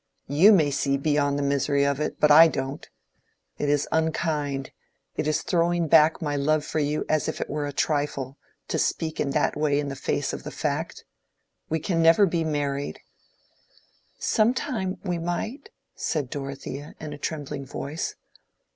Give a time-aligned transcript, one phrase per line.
[0.29, 2.89] You may see beyond the misery of it, but I don't.
[3.59, 7.71] It is unkind—it is throwing back my love for you as if it were a
[7.71, 11.05] trifle, to speak in that way in the face of the fact.
[11.69, 12.99] We can never be married."
[14.17, 18.15] "Some time—we might," said Dorothea, in a trembling voice.